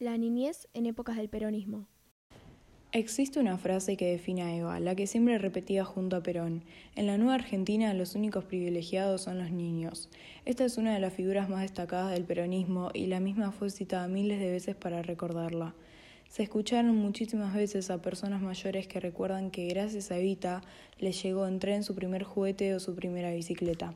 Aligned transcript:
La 0.00 0.16
niñez 0.16 0.66
en 0.72 0.86
épocas 0.86 1.18
del 1.18 1.28
peronismo. 1.28 1.86
Existe 2.90 3.38
una 3.38 3.58
frase 3.58 3.98
que 3.98 4.10
define 4.10 4.40
a 4.40 4.56
Eva, 4.56 4.80
la 4.80 4.94
que 4.94 5.06
siempre 5.06 5.36
repetía 5.36 5.84
junto 5.84 6.16
a 6.16 6.22
Perón. 6.22 6.64
En 6.96 7.06
la 7.06 7.18
nueva 7.18 7.34
Argentina 7.34 7.92
los 7.92 8.14
únicos 8.14 8.46
privilegiados 8.46 9.20
son 9.20 9.38
los 9.38 9.50
niños. 9.50 10.08
Esta 10.46 10.64
es 10.64 10.78
una 10.78 10.94
de 10.94 11.00
las 11.00 11.12
figuras 11.12 11.50
más 11.50 11.60
destacadas 11.60 12.12
del 12.12 12.24
peronismo 12.24 12.88
y 12.94 13.08
la 13.08 13.20
misma 13.20 13.52
fue 13.52 13.68
citada 13.68 14.08
miles 14.08 14.40
de 14.40 14.50
veces 14.50 14.74
para 14.74 15.02
recordarla. 15.02 15.74
Se 16.30 16.44
escucharon 16.44 16.96
muchísimas 16.96 17.54
veces 17.54 17.90
a 17.90 18.00
personas 18.00 18.40
mayores 18.40 18.86
que 18.86 19.00
recuerdan 19.00 19.50
que 19.50 19.66
gracias 19.66 20.10
a 20.10 20.16
Evita 20.16 20.62
les 20.98 21.22
llegó 21.22 21.46
en 21.46 21.58
tren 21.58 21.84
su 21.84 21.94
primer 21.94 22.22
juguete 22.22 22.74
o 22.74 22.80
su 22.80 22.94
primera 22.94 23.34
bicicleta. 23.34 23.92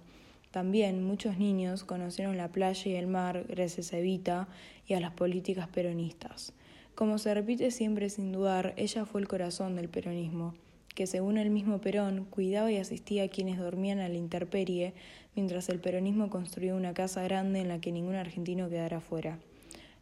También 0.55 1.03
muchos 1.03 1.37
niños 1.37 1.83
conocieron 1.83 2.37
la 2.37 2.53
playa 2.53 2.89
y 2.89 2.95
el 2.95 3.09
mar 3.09 3.45
gracias 3.49 3.93
a 3.93 3.99
Evita 3.99 4.47
y 4.87 4.95
a 4.95 5.01
las 5.01 5.11
políticas 5.11 5.67
peronistas. 5.67 6.53
Como 6.95 7.19
se 7.19 7.35
repite 7.35 7.73
siempre 7.73 8.09
sin 8.09 8.31
dudar, 8.31 8.73
ella 8.77 9.05
fue 9.05 9.21
el 9.21 9.27
corazón 9.27 9.75
del 9.75 9.89
peronismo, 9.89 10.55
que 10.95 11.09
según 11.09 11.39
el 11.39 11.51
mismo 11.51 11.81
Perón 11.81 12.25
cuidaba 12.31 12.71
y 12.71 12.77
asistía 12.77 13.25
a 13.25 13.29
quienes 13.29 13.59
dormían 13.59 13.99
a 13.99 14.09
la 14.09 14.15
intemperie, 14.15 14.95
mientras 15.35 15.69
el 15.71 15.81
peronismo 15.81 16.31
construía 16.31 16.77
una 16.77 16.95
casa 16.95 17.25
grande 17.25 17.59
en 17.59 17.67
la 17.67 17.81
que 17.81 17.91
ningún 17.91 18.15
argentino 18.15 18.71
quedara 18.71 19.01
fuera. 19.01 19.41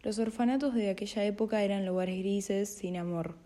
Los 0.02 0.18
orfanatos 0.18 0.74
de 0.74 0.90
aquella 0.90 1.24
época 1.24 1.62
eran 1.62 1.86
lugares 1.86 2.18
grises, 2.18 2.68
sin 2.68 2.98
amor, 2.98 3.36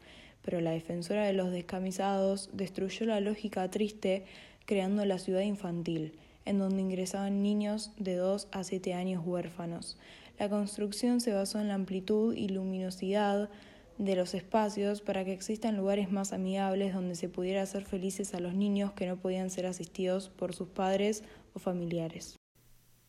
pero 0.44 0.60
la 0.60 0.72
defensora 0.72 1.24
de 1.24 1.34
los 1.34 1.52
descamisados 1.52 2.50
destruyó 2.52 3.06
la 3.06 3.20
lógica 3.20 3.70
triste 3.70 4.24
creando 4.64 5.04
la 5.04 5.20
ciudad 5.20 5.42
infantil, 5.42 6.18
en 6.46 6.58
donde 6.58 6.80
ingresaban 6.80 7.42
niños 7.42 7.92
de 7.98 8.16
2 8.16 8.48
a 8.50 8.64
7 8.64 8.94
años 8.94 9.22
huérfanos. 9.26 9.98
La 10.38 10.48
construcción 10.48 11.20
se 11.20 11.32
basó 11.32 11.60
en 11.60 11.68
la 11.68 11.74
amplitud 11.74 12.34
y 12.34 12.48
luminosidad 12.48 13.50
de 13.98 14.16
los 14.16 14.34
espacios 14.34 15.00
para 15.00 15.24
que 15.24 15.32
existan 15.32 15.76
lugares 15.76 16.10
más 16.10 16.32
amigables 16.32 16.94
donde 16.94 17.14
se 17.14 17.28
pudiera 17.28 17.62
hacer 17.62 17.84
felices 17.84 18.34
a 18.34 18.40
los 18.40 18.54
niños 18.54 18.92
que 18.92 19.06
no 19.06 19.16
podían 19.16 19.50
ser 19.50 19.66
asistidos 19.66 20.28
por 20.28 20.54
sus 20.54 20.68
padres 20.68 21.24
o 21.54 21.58
familiares. 21.58 22.36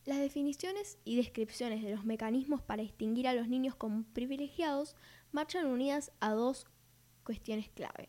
Las 0.06 0.20
definiciones 0.20 0.96
y 1.04 1.16
descripciones 1.16 1.82
de 1.82 1.90
los 1.94 2.06
mecanismos 2.06 2.62
para 2.62 2.82
distinguir 2.82 3.28
a 3.28 3.34
los 3.34 3.48
niños 3.48 3.74
como 3.74 4.04
privilegiados 4.14 4.96
marchan 5.32 5.66
unidas 5.66 6.12
a 6.20 6.32
dos 6.32 6.66
cuestiones 7.24 7.68
clave. 7.68 8.08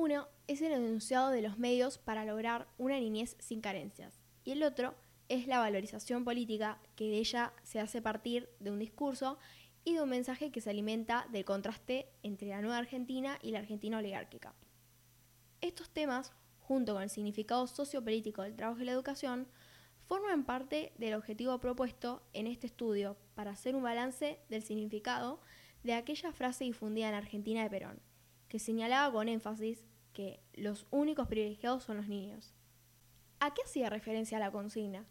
Uno 0.00 0.28
es 0.46 0.62
el 0.62 0.70
enunciado 0.70 1.30
de 1.30 1.42
los 1.42 1.58
medios 1.58 1.98
para 1.98 2.24
lograr 2.24 2.68
una 2.78 3.00
niñez 3.00 3.36
sin 3.40 3.60
carencias 3.60 4.20
y 4.44 4.52
el 4.52 4.62
otro 4.62 4.94
es 5.28 5.48
la 5.48 5.58
valorización 5.58 6.22
política 6.22 6.80
que 6.94 7.08
de 7.08 7.18
ella 7.18 7.52
se 7.64 7.80
hace 7.80 8.00
partir 8.00 8.48
de 8.60 8.70
un 8.70 8.78
discurso 8.78 9.40
y 9.82 9.94
de 9.94 10.02
un 10.02 10.08
mensaje 10.08 10.52
que 10.52 10.60
se 10.60 10.70
alimenta 10.70 11.26
del 11.32 11.44
contraste 11.44 12.12
entre 12.22 12.46
la 12.46 12.60
nueva 12.60 12.78
Argentina 12.78 13.40
y 13.42 13.50
la 13.50 13.58
Argentina 13.58 13.98
oligárquica. 13.98 14.54
Estos 15.60 15.90
temas, 15.90 16.32
junto 16.60 16.94
con 16.94 17.02
el 17.02 17.10
significado 17.10 17.66
sociopolítico 17.66 18.42
del 18.42 18.54
trabajo 18.54 18.80
y 18.80 18.84
la 18.84 18.92
educación, 18.92 19.48
forman 20.04 20.44
parte 20.44 20.92
del 20.96 21.14
objetivo 21.14 21.58
propuesto 21.58 22.22
en 22.34 22.46
este 22.46 22.68
estudio 22.68 23.16
para 23.34 23.50
hacer 23.50 23.74
un 23.74 23.82
balance 23.82 24.38
del 24.48 24.62
significado 24.62 25.40
de 25.82 25.94
aquella 25.94 26.30
frase 26.30 26.62
difundida 26.62 27.08
en 27.08 27.16
Argentina 27.16 27.64
de 27.64 27.70
Perón, 27.70 28.00
que 28.48 28.58
señalaba 28.58 29.12
con 29.12 29.28
énfasis 29.28 29.84
que 30.12 30.40
los 30.54 30.86
únicos 30.90 31.28
privilegiados 31.28 31.84
son 31.84 31.98
los 31.98 32.08
niños. 32.08 32.54
¿A 33.40 33.54
qué 33.54 33.62
hacía 33.62 33.90
referencia 33.90 34.38
la 34.38 34.50
consigna? 34.50 35.06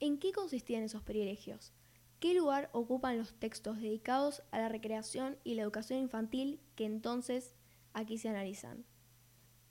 ¿En 0.00 0.18
qué 0.18 0.32
consistían 0.32 0.82
esos 0.82 1.02
privilegios? 1.02 1.72
¿Qué 2.18 2.34
lugar 2.34 2.68
ocupan 2.72 3.16
los 3.16 3.32
textos 3.32 3.80
dedicados 3.80 4.42
a 4.50 4.58
la 4.58 4.68
recreación 4.68 5.38
y 5.44 5.54
la 5.54 5.62
educación 5.62 5.98
infantil 5.98 6.60
que 6.74 6.84
entonces 6.84 7.54
aquí 7.94 8.18
se 8.18 8.28
analizan? 8.28 8.84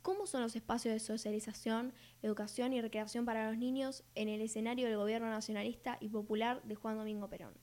¿Cómo 0.02 0.26
son 0.26 0.42
los 0.42 0.56
espacios 0.56 0.94
de 0.94 1.00
socialización, 1.00 1.94
educación 2.24 2.74
y 2.74 2.82
recreación 2.82 3.26
para 3.26 3.48
los 3.50 3.60
niños 3.60 4.04
en 4.16 4.30
el 4.30 4.42
escenario 4.42 4.88
del 4.88 4.98
gobierno 4.98 5.30
nacionalista 5.30 5.98
y 6.00 6.10
popular 6.10 6.64
de 6.64 6.76
Juan 6.76 6.98
Domingo 6.98 7.30
Perón? 7.30 7.54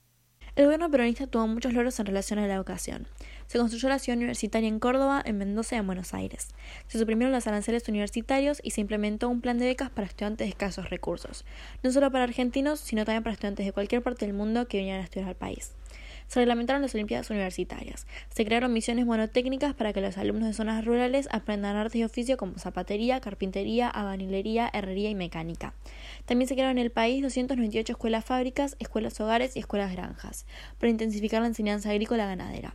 El 0.57 0.65
gobierno 0.65 0.91
peronista 0.91 1.27
tuvo 1.27 1.47
muchos 1.47 1.75
logros 1.75 2.01
en 2.01 2.07
relación 2.07 2.39
a 2.39 2.47
la 2.47 2.55
educación. 2.55 3.07
Se 3.47 3.59
construyó 3.59 3.91
la 3.91 3.99
ciudad 3.99 4.17
universitaria 4.17 4.67
en 4.67 4.79
Córdoba, 4.79 5.21
en 5.23 5.37
Mendoza 5.37 5.77
y 5.77 5.81
en 5.81 5.87
Buenos 5.87 6.15
Aires. 6.15 6.49
Se 6.87 6.99
suprimieron 6.99 7.31
los 7.31 7.47
aranceles 7.47 7.87
universitarios 7.89 8.61
y 8.63 8.71
se 8.71 8.81
implementó 8.81 9.29
un 9.29 9.43
plan 9.43 9.59
de 9.59 9.67
becas 9.67 9.91
para 9.91 10.07
estudiantes 10.07 10.47
de 10.47 10.49
escasos 10.49 10.89
recursos, 10.89 11.45
no 11.83 11.93
solo 11.93 12.11
para 12.11 12.25
argentinos, 12.25 12.81
sino 12.81 13.05
también 13.05 13.23
para 13.23 13.35
estudiantes 13.35 13.67
de 13.67 13.73
cualquier 13.73 14.03
parte 14.03 14.25
del 14.25 14.35
mundo 14.35 14.67
que 14.67 14.79
vinieran 14.79 15.03
a 15.03 15.05
estudiar 15.05 15.29
al 15.29 15.37
país. 15.37 15.73
Se 16.29 16.41
reglamentaron 16.41 16.83
las 16.83 16.95
Olimpiadas 16.95 17.31
Universitarias. 17.31 18.07
Se 18.31 18.45
crearon 18.45 18.73
misiones 18.73 19.07
monotécnicas 19.07 19.75
para 19.75 19.93
que 19.93 20.01
los 20.01 20.19
alumnos 20.19 20.49
de 20.49 20.55
zonas 20.55 20.85
rurales 20.85 21.29
aprendan 21.31 21.77
artes 21.77 21.97
y 21.97 22.05
oficio 22.05 22.37
como 22.37 22.59
zapatería, 22.59 23.21
carpintería, 23.21 23.89
abanilería, 23.89 24.69
herrería 24.73 25.11
y 25.11 25.15
mecánica. 25.15 25.75
También 26.25 26.49
se 26.49 26.55
crearon 26.55 26.79
en 26.79 26.85
el 26.85 26.91
país 26.91 27.23
298 27.23 27.93
escuelas 27.93 28.25
fábricas, 28.25 28.77
escuelas 28.79 29.21
hogares 29.21 29.57
y 29.57 29.61
escuelas 29.61 29.93
granjas, 29.93 30.47
para 30.79 30.91
intensificar 30.91 31.43
la 31.43 31.49
enseñanza 31.49 31.91
agrícola 31.91 32.27
ganadera. 32.27 32.75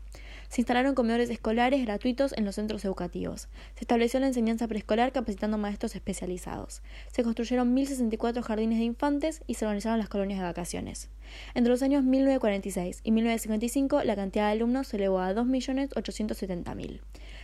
Se 0.51 0.59
instalaron 0.59 0.95
comedores 0.95 1.29
escolares 1.29 1.81
gratuitos 1.85 2.33
en 2.33 2.43
los 2.43 2.55
centros 2.55 2.83
educativos. 2.83 3.47
Se 3.75 3.85
estableció 3.85 4.19
la 4.19 4.27
enseñanza 4.27 4.67
preescolar 4.67 5.13
capacitando 5.13 5.57
maestros 5.57 5.95
especializados. 5.95 6.81
Se 7.09 7.23
construyeron 7.23 7.73
1.064 7.73 8.41
jardines 8.41 8.79
de 8.79 8.83
infantes 8.83 9.43
y 9.47 9.53
se 9.53 9.63
organizaron 9.63 9.97
las 9.97 10.09
colonias 10.09 10.39
de 10.39 10.45
vacaciones. 10.45 11.07
Entre 11.53 11.71
los 11.71 11.81
años 11.83 12.03
1946 12.03 12.99
y 13.01 13.11
1955, 13.11 14.03
la 14.03 14.17
cantidad 14.17 14.47
de 14.47 14.51
alumnos 14.51 14.89
se 14.89 14.97
elevó 14.97 15.19
a 15.19 15.33
2.870.000. 15.33 16.99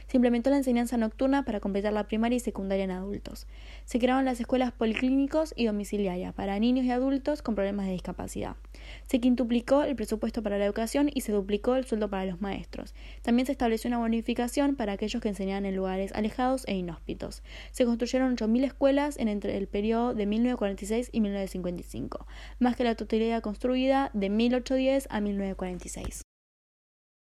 Se 0.07 0.17
implementó 0.17 0.49
la 0.49 0.57
enseñanza 0.57 0.97
nocturna 0.97 1.43
para 1.43 1.59
completar 1.59 1.91
la 1.91 2.07
primaria 2.07 2.37
y 2.37 2.39
secundaria 2.39 2.85
en 2.85 2.91
adultos. 2.91 3.45
Se 3.85 3.99
crearon 3.99 4.25
las 4.25 4.39
escuelas 4.39 4.71
policlínicos 4.71 5.53
y 5.55 5.65
domiciliarias 5.65 6.33
para 6.33 6.57
niños 6.59 6.85
y 6.85 6.91
adultos 6.91 7.41
con 7.41 7.55
problemas 7.55 7.87
de 7.87 7.91
discapacidad. 7.91 8.55
Se 9.07 9.19
quintuplicó 9.19 9.83
el 9.83 9.95
presupuesto 9.95 10.41
para 10.41 10.57
la 10.57 10.65
educación 10.65 11.09
y 11.13 11.21
se 11.21 11.33
duplicó 11.33 11.75
el 11.75 11.85
sueldo 11.85 12.09
para 12.09 12.25
los 12.25 12.41
maestros. 12.41 12.95
También 13.21 13.45
se 13.45 13.51
estableció 13.51 13.89
una 13.89 13.97
bonificación 13.97 14.75
para 14.75 14.93
aquellos 14.93 15.21
que 15.21 15.29
enseñaban 15.29 15.65
en 15.65 15.75
lugares 15.75 16.13
alejados 16.13 16.63
e 16.67 16.75
inhóspitos. 16.75 17.43
Se 17.71 17.85
construyeron 17.85 18.37
8.000 18.37 18.63
escuelas 18.63 19.17
en 19.17 19.27
entre 19.27 19.57
el 19.57 19.67
periodo 19.67 20.13
de 20.13 20.25
1946 20.25 21.09
y 21.11 21.21
1955, 21.21 22.27
más 22.59 22.75
que 22.75 22.83
la 22.83 22.95
totalidad 22.95 23.41
construida 23.41 24.09
de 24.13 24.29
1810 24.29 25.07
a 25.09 25.21
1946. 25.21 26.26